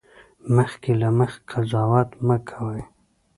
[0.55, 2.81] مخکې له مخکې قضاوت مه کوئ